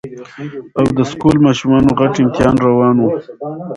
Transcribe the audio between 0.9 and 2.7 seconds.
د سکول ماشومانو غټ امتحان